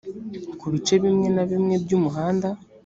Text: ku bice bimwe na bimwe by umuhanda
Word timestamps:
ku 0.59 0.65
bice 0.73 0.93
bimwe 1.03 1.27
na 1.35 1.43
bimwe 1.51 1.75
by 1.83 1.91
umuhanda 1.97 2.47